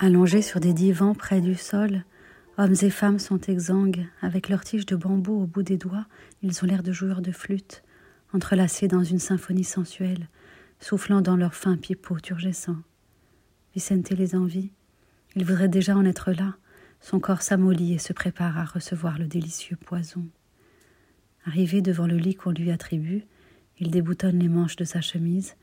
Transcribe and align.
Allongés 0.00 0.42
sur 0.42 0.58
des 0.58 0.72
divans 0.72 1.14
près 1.14 1.40
du 1.40 1.54
sol, 1.54 2.02
hommes 2.58 2.74
et 2.82 2.90
femmes 2.90 3.20
sont 3.20 3.38
exsangues, 3.38 4.06
avec 4.22 4.48
leurs 4.48 4.64
tiges 4.64 4.86
de 4.86 4.96
bambou 4.96 5.42
au 5.42 5.46
bout 5.46 5.62
des 5.62 5.76
doigts, 5.76 6.06
ils 6.42 6.62
ont 6.62 6.66
l'air 6.66 6.82
de 6.82 6.90
joueurs 6.90 7.22
de 7.22 7.30
flûte, 7.30 7.84
entrelacés 8.32 8.88
dans 8.88 9.04
une 9.04 9.20
symphonie 9.20 9.62
sensuelle, 9.62 10.28
soufflant 10.80 11.20
dans 11.20 11.36
leurs 11.36 11.54
fins 11.54 11.76
pipeaux 11.76 12.18
turgescents. 12.18 12.82
Vicente 13.74 14.10
les 14.10 14.34
envie. 14.34 14.72
Il 15.36 15.44
voudrait 15.44 15.68
déjà 15.68 15.96
en 15.96 16.04
être 16.04 16.32
là. 16.32 16.56
Son 17.00 17.20
corps 17.20 17.42
s'amollit 17.42 17.94
et 17.94 17.98
se 17.98 18.12
prépare 18.12 18.58
à 18.58 18.64
recevoir 18.64 19.16
le 19.16 19.26
délicieux 19.26 19.76
poison. 19.76 20.26
Arrivé 21.46 21.82
devant 21.82 22.08
le 22.08 22.16
lit 22.16 22.34
qu'on 22.34 22.50
lui 22.50 22.72
attribue, 22.72 23.24
il 23.78 23.92
déboutonne 23.92 24.40
les 24.40 24.48
manches 24.48 24.76
de 24.76 24.84
sa 24.84 25.00
chemise, 25.00 25.54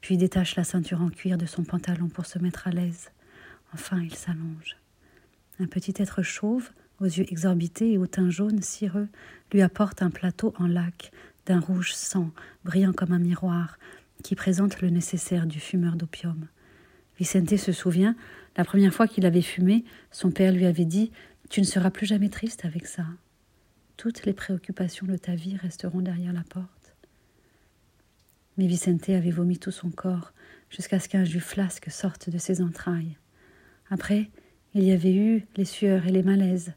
puis 0.00 0.16
détache 0.16 0.56
la 0.56 0.64
ceinture 0.64 1.02
en 1.02 1.10
cuir 1.10 1.36
de 1.36 1.46
son 1.46 1.64
pantalon 1.64 2.08
pour 2.08 2.24
se 2.24 2.38
mettre 2.38 2.66
à 2.66 2.70
l'aise. 2.70 3.10
Enfin, 3.74 4.00
il 4.00 4.14
s'allonge. 4.14 4.76
Un 5.58 5.66
petit 5.66 5.94
être 5.96 6.22
chauve, 6.22 6.70
aux 7.00 7.06
yeux 7.06 7.30
exorbités 7.30 7.92
et 7.92 7.98
au 7.98 8.06
teint 8.06 8.30
jaune 8.30 8.62
cireux, 8.62 9.08
lui 9.52 9.62
apporte 9.62 10.00
un 10.00 10.10
plateau 10.10 10.54
en 10.58 10.68
lac, 10.68 11.10
d'un 11.46 11.58
rouge 11.58 11.92
sang, 11.92 12.30
brillant 12.64 12.92
comme 12.92 13.12
un 13.12 13.18
miroir, 13.18 13.78
qui 14.22 14.36
présente 14.36 14.80
le 14.80 14.90
nécessaire 14.90 15.46
du 15.46 15.58
fumeur 15.58 15.96
d'opium. 15.96 16.46
Vicente 17.18 17.56
se 17.56 17.72
souvient, 17.72 18.14
la 18.56 18.64
première 18.64 18.94
fois 18.94 19.08
qu'il 19.08 19.26
avait 19.26 19.42
fumé, 19.42 19.84
son 20.12 20.30
père 20.30 20.52
lui 20.52 20.66
avait 20.66 20.84
dit 20.84 21.10
Tu 21.50 21.60
ne 21.60 21.66
seras 21.66 21.90
plus 21.90 22.06
jamais 22.06 22.28
triste 22.28 22.64
avec 22.64 22.86
ça. 22.86 23.04
Toutes 23.96 24.24
les 24.24 24.32
préoccupations 24.32 25.06
de 25.06 25.16
ta 25.16 25.34
vie 25.34 25.56
resteront 25.56 26.00
derrière 26.00 26.32
la 26.32 26.44
porte. 26.44 26.94
Mais 28.56 28.68
Vicente 28.68 29.08
avait 29.08 29.32
vomi 29.32 29.58
tout 29.58 29.72
son 29.72 29.90
corps, 29.90 30.32
jusqu'à 30.70 31.00
ce 31.00 31.08
qu'un 31.08 31.24
jus 31.24 31.40
flasque 31.40 31.90
sorte 31.90 32.30
de 32.30 32.38
ses 32.38 32.62
entrailles. 32.62 33.16
Après, 33.90 34.30
il 34.74 34.82
y 34.82 34.92
avait 34.92 35.14
eu 35.14 35.46
les 35.56 35.64
sueurs 35.64 36.06
et 36.06 36.12
les 36.12 36.22
malaises. 36.22 36.72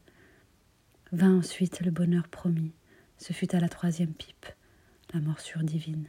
Vint 1.12 1.38
ensuite 1.38 1.80
le 1.80 1.90
bonheur 1.90 2.28
promis. 2.28 2.72
Ce 3.16 3.32
fut 3.32 3.54
à 3.54 3.60
la 3.60 3.68
troisième 3.68 4.12
pipe, 4.12 4.46
la 5.12 5.20
morsure 5.20 5.62
divine. 5.62 6.08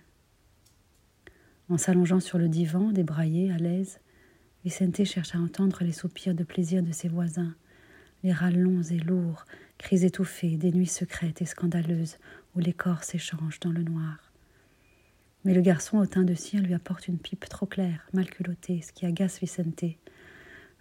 En 1.70 1.78
s'allongeant 1.78 2.20
sur 2.20 2.38
le 2.38 2.50
divan, 2.50 2.92
débraillé, 2.92 3.52
à 3.52 3.58
l'aise, 3.58 4.00
Vicente 4.66 5.04
cherche 5.06 5.36
à 5.36 5.40
entendre 5.40 5.84
les 5.84 5.94
soupirs 5.94 6.36
de 6.36 6.44
plaisir 6.44 6.84
de 6.84 6.92
ses 6.92 7.08
voisins, 7.08 7.56
les 8.24 8.34
râles 8.34 8.60
longs 8.60 8.84
et 8.84 8.98
lourds, 8.98 9.46
cris 9.78 10.04
étouffés, 10.04 10.58
des 10.58 10.72
nuits 10.72 10.86
secrètes 10.86 11.42
et 11.42 11.46
scandaleuses 11.46 12.18
où 12.56 12.60
les 12.60 12.74
corps 12.74 13.04
s'échangent 13.04 13.62
dans 13.62 13.72
le 13.72 13.84
noir. 13.84 14.32
Mais 15.46 15.54
le 15.54 15.62
garçon 15.62 15.98
au 15.98 16.06
teint 16.06 16.24
de 16.24 16.34
cire 16.34 16.62
lui 16.62 16.74
apporte 16.74 17.08
une 17.08 17.18
pipe 17.18 17.48
trop 17.48 17.66
claire, 17.66 18.06
mal 18.14 18.30
culottée, 18.30 18.82
ce 18.82 18.92
qui 18.92 19.06
agace 19.06 19.40
Vicente. 19.40 19.86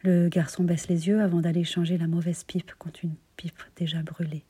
Le 0.02 0.28
garçon 0.28 0.64
baisse 0.64 0.88
les 0.88 1.08
yeux 1.08 1.20
avant 1.20 1.40
d'aller 1.40 1.64
changer 1.64 1.98
la 1.98 2.06
mauvaise 2.06 2.44
pipe 2.44 2.72
contre 2.78 3.00
une 3.04 3.14
pipe 3.36 3.62
déjà 3.76 4.02
brûlée. 4.02 4.44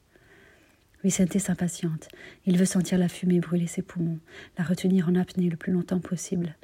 Vicente 1.05 1.39
s'impatiente. 1.39 2.09
Il 2.45 2.59
veut 2.59 2.65
sentir 2.65 2.99
la 2.99 3.09
fumée 3.09 3.41
brûler 3.41 3.67
ses 3.67 3.83
poumons, 3.83 4.19
la 4.59 4.65
retenir 4.65 5.09
en 5.09 5.15
apnée 5.15 5.49
le 5.49 5.57
plus 5.57 5.73
longtemps 5.73 6.01
possible. 6.01 6.57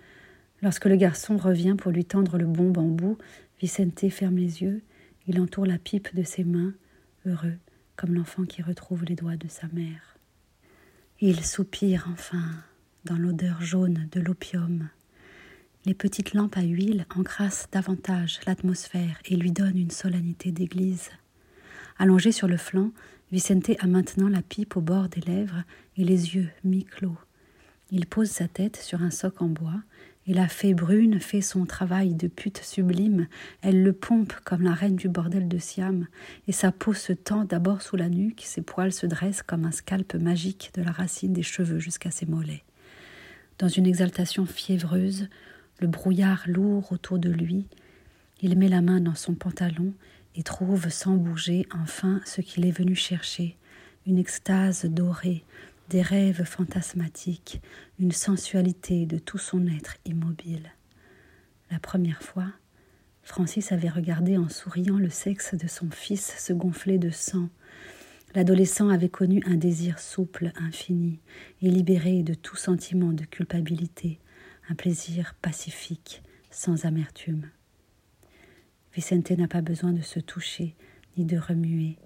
Lorsque 0.61 0.87
le 0.87 0.97
garçon 0.97 1.37
revient 1.37 1.77
pour 1.79 1.93
lui 1.93 2.05
tendre 2.05 2.37
le 2.37 2.47
bon 2.47 2.71
bambou, 2.71 3.17
Vicente 3.61 4.09
ferme 4.11 4.37
les 4.37 4.63
yeux, 4.63 4.83
il 5.27 5.41
entoure 5.41 5.67
la 5.67 5.79
pipe 5.79 6.15
de 6.15 6.23
ses 6.23 6.45
mains, 6.45 6.75
heureux 7.27 7.57
comme 7.97 8.15
l'enfant 8.15 8.45
qui 8.45 8.63
retrouve 8.63 9.05
les 9.05 9.15
doigts 9.15 9.37
de 9.37 9.49
sa 9.49 9.69
mère. 9.69 10.17
Il 11.21 11.45
soupire 11.45 12.09
enfin 12.13 12.45
dans 13.05 13.17
l'odeur 13.17 13.63
jaune 13.63 14.09
de 14.13 14.21
l'opium. 14.21 14.89
Les 15.87 15.93
petites 15.95 16.33
lampes 16.33 16.57
à 16.57 16.63
huile 16.63 17.05
encrassent 17.15 17.69
davantage 17.71 18.41
l'atmosphère 18.47 19.19
et 19.27 19.37
lui 19.37 19.53
donnent 19.53 19.77
une 19.77 19.91
solennité 19.91 20.51
d'église. 20.51 21.11
Allongé 21.99 22.33
sur 22.33 22.49
le 22.49 22.57
flanc, 22.57 22.91
Vicente 23.33 23.73
a 23.79 23.87
maintenant 23.87 24.29
la 24.29 24.41
pipe 24.41 24.77
au 24.77 24.81
bord 24.81 25.11
des 25.11 25.21
lèvres 25.21 25.63
et 25.99 26.05
les 26.05 26.37
yeux 26.37 26.49
mi-clos. 26.65 27.19
Il 27.91 28.07
pose 28.07 28.31
sa 28.31 28.49
tête 28.49 28.77
sur 28.77 29.03
un 29.03 29.11
soc 29.11 29.43
en 29.43 29.49
bois 29.49 29.83
et 30.27 30.33
la 30.33 30.49
fée 30.49 30.73
brune 30.73 31.21
fait 31.21 31.43
son 31.43 31.67
travail 31.67 32.15
de 32.15 32.29
pute 32.29 32.63
sublime, 32.65 33.27
elle 33.61 33.83
le 33.83 33.93
pompe 33.93 34.33
comme 34.45 34.63
la 34.63 34.73
reine 34.73 34.97
du 34.97 35.11
bordel 35.11 35.49
de 35.49 35.59
Siam, 35.59 36.07
et 36.49 36.53
sa 36.53 36.73
peau 36.73 36.95
se 36.95 37.13
tend 37.13 37.45
d'abord 37.45 37.83
sous 37.83 37.97
la 37.97 38.09
nuque, 38.09 38.41
ses 38.43 38.63
poils 38.63 38.93
se 38.93 39.05
dressent 39.05 39.43
comme 39.43 39.67
un 39.67 39.71
scalp 39.71 40.15
magique 40.15 40.71
de 40.75 40.83
la 40.83 40.93
racine 40.93 41.35
des 41.35 41.43
cheveux 41.43 41.79
jusqu'à 41.79 42.11
ses 42.11 42.25
mollets. 42.25 42.65
Dans 43.59 43.69
une 43.69 43.87
exaltation 43.87 44.47
fiévreuse, 44.47 45.29
le 45.79 45.89
brouillard 45.89 46.45
lourd 46.47 46.93
autour 46.93 47.19
de 47.19 47.31
lui, 47.31 47.67
il 48.41 48.59
met 48.59 48.69
la 48.69 48.83
main 48.83 49.01
dans 49.01 49.15
son 49.15 49.35
pantalon 49.35 49.93
et 50.37 50.43
trouve 50.43 50.89
sans 50.89 51.17
bouger 51.17 51.67
enfin 51.73 52.21
ce 52.25 52.41
qu'il 52.41 52.67
est 52.67 52.77
venu 52.77 52.95
chercher, 52.95 53.57
une 54.07 54.19
extase 54.19 54.85
dorée, 54.85 55.45
des 55.91 56.03
rêves 56.03 56.45
fantasmatiques, 56.45 57.61
une 57.99 58.13
sensualité 58.13 59.07
de 59.07 59.19
tout 59.19 59.39
son 59.39 59.67
être 59.67 59.97
immobile. 60.05 60.73
La 61.71 61.79
première 61.79 62.23
fois, 62.23 62.47
Francis 63.23 63.73
avait 63.73 63.89
regardé 63.89 64.37
en 64.37 64.49
souriant 64.49 64.99
le 64.99 65.11
sexe 65.11 65.55
de 65.55 65.67
son 65.67 65.91
fils 65.91 66.35
se 66.39 66.53
gonfler 66.53 66.99
de 66.99 67.11
sang. 67.11 67.49
L'adolescent 68.35 68.89
avait 68.89 69.09
connu 69.09 69.43
un 69.47 69.55
désir 69.55 69.99
souple, 69.99 70.53
infini, 70.57 71.21
et 71.63 71.71
libéré 71.71 72.23
de 72.23 72.35
tout 72.35 72.57
sentiment 72.57 73.13
de 73.13 73.25
culpabilité, 73.25 74.19
un 74.69 74.75
plaisir 74.75 75.35
pacifique, 75.43 76.23
sans 76.51 76.87
amertume. 76.87 77.49
Vicente 78.95 79.31
n'a 79.33 79.49
pas 79.49 79.61
besoin 79.61 79.93
de 79.93 80.03
se 80.03 80.21
toucher, 80.21 80.75
ni 81.17 81.25
de 81.25 81.37
remuer, 81.37 81.97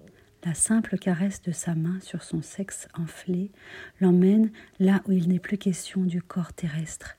la 0.45 0.53
simple 0.53 0.97
caresse 0.97 1.41
de 1.41 1.51
sa 1.51 1.75
main 1.75 1.99
sur 2.01 2.23
son 2.23 2.41
sexe 2.41 2.87
enflé 2.97 3.51
l'emmène 3.99 4.51
là 4.79 5.01
où 5.07 5.11
il 5.11 5.27
n'est 5.27 5.39
plus 5.39 5.57
question 5.57 6.01
du 6.03 6.21
corps 6.21 6.53
terrestre, 6.53 7.17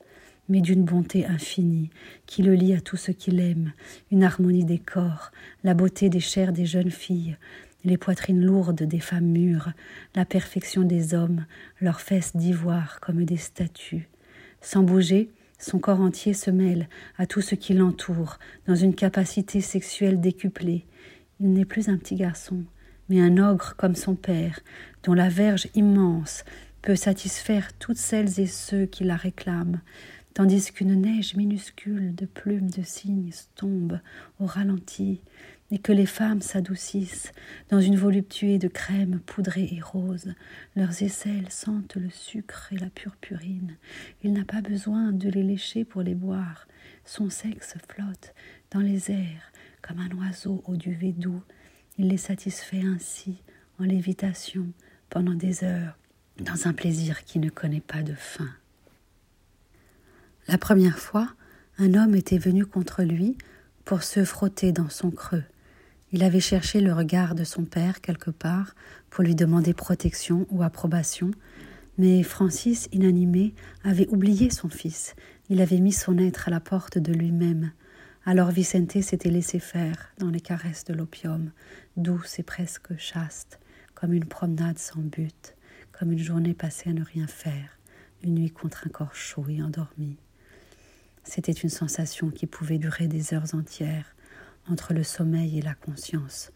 mais 0.49 0.61
d'une 0.61 0.83
bonté 0.83 1.25
infinie 1.25 1.91
qui 2.25 2.41
le 2.41 2.55
lie 2.55 2.73
à 2.73 2.81
tout 2.81 2.97
ce 2.97 3.11
qu'il 3.11 3.39
aime, 3.39 3.73
une 4.11 4.23
harmonie 4.23 4.65
des 4.65 4.79
corps, 4.79 5.31
la 5.63 5.73
beauté 5.73 6.09
des 6.09 6.19
chairs 6.19 6.51
des 6.51 6.65
jeunes 6.65 6.91
filles, 6.91 7.37
les 7.83 7.97
poitrines 7.97 8.43
lourdes 8.43 8.83
des 8.83 8.99
femmes 8.99 9.31
mûres, 9.31 9.71
la 10.15 10.25
perfection 10.25 10.83
des 10.83 11.13
hommes, 11.13 11.45
leurs 11.79 12.01
fesses 12.01 12.35
d'ivoire 12.35 12.99
comme 12.99 13.23
des 13.23 13.37
statues. 13.37 14.10
Sans 14.61 14.83
bouger, 14.83 15.31
son 15.59 15.79
corps 15.79 16.01
entier 16.01 16.33
se 16.33 16.49
mêle 16.51 16.87
à 17.17 17.25
tout 17.25 17.41
ce 17.41 17.55
qui 17.55 17.73
l'entoure, 17.73 18.39
dans 18.67 18.75
une 18.75 18.95
capacité 18.95 19.61
sexuelle 19.61 20.21
décuplée. 20.21 20.85
Il 21.39 21.51
n'est 21.53 21.65
plus 21.65 21.89
un 21.89 21.97
petit 21.97 22.15
garçon, 22.15 22.63
mais 23.09 23.19
un 23.21 23.37
ogre 23.37 23.75
comme 23.75 23.95
son 23.95 24.15
père, 24.15 24.59
dont 25.03 25.13
la 25.13 25.29
verge 25.29 25.67
immense 25.75 26.43
peut 26.81 26.95
satisfaire 26.95 27.73
toutes 27.77 27.97
celles 27.97 28.39
et 28.39 28.47
ceux 28.47 28.85
qui 28.85 29.03
la 29.03 29.15
réclament, 29.15 29.81
tandis 30.33 30.71
qu'une 30.71 31.01
neige 31.01 31.35
minuscule 31.35 32.15
de 32.15 32.25
plumes 32.25 32.69
de 32.69 32.83
cygnes 32.83 33.31
tombe 33.55 33.99
au 34.39 34.45
ralenti, 34.45 35.21
et 35.71 35.79
que 35.79 35.91
les 35.91 36.05
femmes 36.05 36.41
s'adoucissent 36.41 37.31
dans 37.69 37.81
une 37.81 37.95
voluptuée 37.95 38.57
de 38.57 38.67
crème 38.67 39.19
poudrée 39.25 39.69
et 39.71 39.81
rose. 39.81 40.33
Leurs 40.75 41.01
aisselles 41.01 41.49
sentent 41.49 41.95
le 41.95 42.09
sucre 42.09 42.67
et 42.71 42.77
la 42.77 42.89
purpurine. 42.89 43.77
Il 44.23 44.33
n'a 44.33 44.45
pas 44.45 44.61
besoin 44.61 45.11
de 45.11 45.29
les 45.29 45.43
lécher 45.43 45.85
pour 45.85 46.01
les 46.01 46.15
boire. 46.15 46.67
Son 47.05 47.29
sexe 47.29 47.75
flotte 47.87 48.33
dans 48.71 48.81
les 48.81 49.11
airs 49.11 49.51
comme 49.81 49.99
un 49.99 50.15
oiseau 50.17 50.61
au 50.67 50.75
duvet 50.75 51.13
doux 51.13 51.41
il 51.97 52.07
les 52.07 52.17
satisfait 52.17 52.81
ainsi, 52.83 53.43
en 53.79 53.83
lévitation, 53.83 54.71
pendant 55.09 55.33
des 55.33 55.63
heures, 55.63 55.97
dans 56.39 56.67
un 56.67 56.73
plaisir 56.73 57.23
qui 57.25 57.39
ne 57.39 57.49
connaît 57.49 57.81
pas 57.81 58.01
de 58.01 58.15
fin. 58.15 58.49
La 60.47 60.57
première 60.57 60.97
fois, 60.97 61.29
un 61.77 61.93
homme 61.93 62.15
était 62.15 62.37
venu 62.37 62.65
contre 62.65 63.03
lui 63.03 63.37
pour 63.85 64.03
se 64.03 64.23
frotter 64.23 64.71
dans 64.71 64.89
son 64.89 65.11
creux. 65.11 65.43
Il 66.13 66.23
avait 66.23 66.41
cherché 66.41 66.81
le 66.81 66.91
regard 66.91 67.35
de 67.35 67.45
son 67.45 67.63
père 67.63 68.01
quelque 68.01 68.31
part 68.31 68.75
pour 69.09 69.23
lui 69.23 69.33
demander 69.33 69.73
protection 69.73 70.45
ou 70.49 70.61
approbation, 70.61 71.31
mais 71.97 72.21
Francis, 72.23 72.89
inanimé, 72.91 73.53
avait 73.83 74.09
oublié 74.09 74.49
son 74.49 74.67
fils. 74.67 75.15
Il 75.49 75.61
avait 75.61 75.79
mis 75.79 75.93
son 75.93 76.17
être 76.17 76.49
à 76.49 76.51
la 76.51 76.59
porte 76.59 76.97
de 76.97 77.13
lui-même. 77.13 77.71
Alors 78.25 78.51
Vicente 78.51 79.01
s'était 79.01 79.29
laissé 79.29 79.59
faire 79.59 80.11
dans 80.17 80.29
les 80.29 80.41
caresses 80.41 80.83
de 80.83 80.93
l'opium, 80.93 81.51
douce 81.95 82.39
et 82.39 82.43
presque 82.43 82.97
chaste, 82.97 83.59
comme 83.95 84.13
une 84.13 84.25
promenade 84.25 84.79
sans 84.79 84.99
but, 84.99 85.55
comme 85.91 86.11
une 86.11 86.19
journée 86.19 86.53
passée 86.53 86.89
à 86.89 86.93
ne 86.93 87.03
rien 87.03 87.27
faire, 87.27 87.79
une 88.21 88.35
nuit 88.35 88.51
contre 88.51 88.85
un 88.85 88.89
corps 88.89 89.15
chaud 89.15 89.45
et 89.47 89.61
endormi. 89.61 90.17
C'était 91.23 91.51
une 91.51 91.69
sensation 91.69 92.31
qui 92.31 92.47
pouvait 92.47 92.79
durer 92.79 93.07
des 93.07 93.33
heures 93.33 93.55
entières, 93.55 94.15
entre 94.69 94.93
le 94.93 95.03
sommeil 95.03 95.57
et 95.57 95.61
la 95.61 95.73
conscience. 95.73 96.51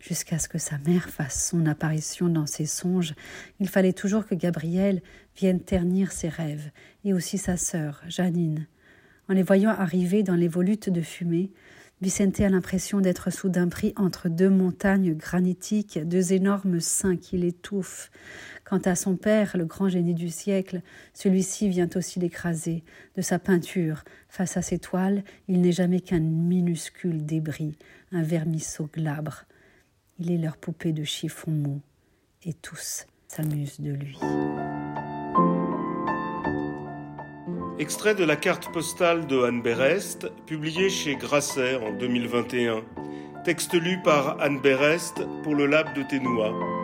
Jusqu'à 0.00 0.38
ce 0.38 0.48
que 0.48 0.58
sa 0.58 0.78
mère 0.78 1.08
fasse 1.08 1.48
son 1.48 1.66
apparition 1.66 2.28
dans 2.28 2.46
ses 2.46 2.66
songes, 2.66 3.14
il 3.58 3.68
fallait 3.68 3.92
toujours 3.92 4.26
que 4.26 4.34
Gabriel 4.34 5.02
vienne 5.36 5.60
ternir 5.60 6.12
ses 6.12 6.28
rêves, 6.28 6.70
et 7.04 7.12
aussi 7.12 7.36
sa 7.36 7.56
sœur, 7.56 8.02
Janine, 8.06 8.66
en 9.28 9.34
les 9.34 9.42
voyant 9.42 9.70
arriver 9.70 10.22
dans 10.22 10.36
les 10.36 10.48
volutes 10.48 10.88
de 10.88 11.00
fumée, 11.00 11.50
Vicente 12.00 12.40
a 12.40 12.48
l'impression 12.48 13.00
d'être 13.00 13.32
soudain 13.32 13.68
pris 13.68 13.92
entre 13.96 14.28
deux 14.28 14.50
montagnes 14.50 15.14
granitiques, 15.14 15.98
deux 15.98 16.32
énormes 16.32 16.78
seins 16.78 17.16
qui 17.16 17.36
l'étouffent. 17.36 18.12
Quant 18.64 18.78
à 18.84 18.94
son 18.94 19.16
père, 19.16 19.56
le 19.56 19.64
grand 19.64 19.88
génie 19.88 20.14
du 20.14 20.28
siècle, 20.28 20.82
celui-ci 21.12 21.68
vient 21.68 21.90
aussi 21.96 22.20
l'écraser. 22.20 22.84
De 23.16 23.22
sa 23.22 23.40
peinture, 23.40 24.04
face 24.28 24.56
à 24.56 24.62
ses 24.62 24.78
toiles, 24.78 25.24
il 25.48 25.60
n'est 25.60 25.72
jamais 25.72 26.00
qu'un 26.00 26.20
minuscule 26.20 27.26
débris, 27.26 27.76
un 28.12 28.22
vermisseau 28.22 28.88
glabre. 28.92 29.44
Il 30.20 30.30
est 30.30 30.38
leur 30.38 30.56
poupée 30.56 30.92
de 30.92 31.02
chiffon 31.02 31.50
mou, 31.50 31.80
et 32.44 32.54
tous 32.54 33.06
s'amusent 33.26 33.80
de 33.80 33.90
lui. 33.90 34.18
Extrait 37.80 38.16
de 38.16 38.24
la 38.24 38.34
carte 38.34 38.72
postale 38.72 39.28
de 39.28 39.40
Anne 39.44 39.62
Berest, 39.62 40.32
publiée 40.46 40.90
chez 40.90 41.14
Grasset 41.14 41.76
en 41.76 41.92
2021. 41.92 42.82
Texte 43.44 43.74
lu 43.74 43.98
par 44.02 44.40
Anne 44.40 44.60
Berest 44.60 45.24
pour 45.44 45.54
le 45.54 45.66
Lab 45.66 45.94
de 45.94 46.02
Ténois. 46.02 46.77